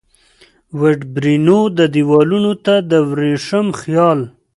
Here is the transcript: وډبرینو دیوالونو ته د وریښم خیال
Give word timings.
وډبرینو 0.79 1.59
دیوالونو 1.93 2.53
ته 2.65 2.73
د 2.89 2.91
وریښم 3.09 3.67
خیال 3.81 4.19